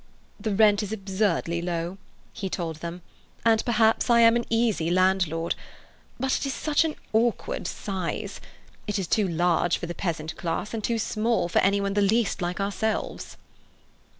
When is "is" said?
0.81-0.91, 6.47-6.55, 8.97-9.05